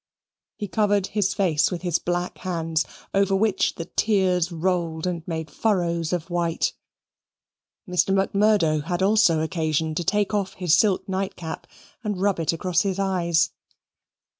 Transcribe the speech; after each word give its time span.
He 0.57 0.67
covered 0.67 1.05
his 1.13 1.35
face 1.35 1.69
with 1.69 1.83
his 1.83 1.99
black 1.99 2.39
hands, 2.39 2.85
over 3.13 3.35
which 3.35 3.75
the 3.75 3.85
tears 3.85 4.51
rolled 4.51 5.05
and 5.05 5.21
made 5.27 5.51
furrows 5.51 6.11
of 6.11 6.31
white. 6.31 6.73
Mr. 7.87 8.11
Macmurdo 8.11 8.81
had 8.81 9.03
also 9.03 9.41
occasion 9.41 9.93
to 9.93 10.03
take 10.03 10.33
off 10.33 10.53
his 10.53 10.75
silk 10.75 11.07
night 11.07 11.35
cap 11.35 11.67
and 12.03 12.19
rub 12.19 12.39
it 12.39 12.51
across 12.51 12.81
his 12.81 12.97
eyes. 12.97 13.51